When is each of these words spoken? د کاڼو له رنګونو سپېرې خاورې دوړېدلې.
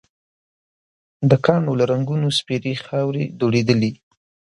د 1.29 1.31
کاڼو 1.45 1.73
له 1.79 1.85
رنګونو 1.91 2.27
سپېرې 2.39 2.73
خاورې 2.85 3.23
دوړېدلې. 3.39 3.91